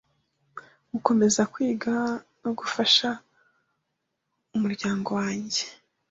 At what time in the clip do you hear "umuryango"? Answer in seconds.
4.55-5.09